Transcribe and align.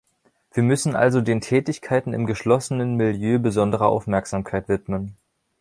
Wir 0.51 0.63
müssen 0.63 0.95
also 0.95 1.21
den 1.21 1.41
Tätigkeiten 1.41 2.13
im 2.13 2.25
geschlossenen 2.25 2.95
Milieu 2.95 3.37
besondere 3.37 3.85
Aufmerksamkeit 3.85 4.67
widmen. 4.67 5.15